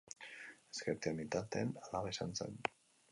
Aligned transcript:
Ezkertiar 0.75 1.13
militanteen 1.19 1.75
alaba 1.83 2.13
izan 2.17 2.33
zen. 2.41 2.57